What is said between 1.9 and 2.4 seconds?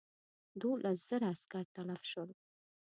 شول.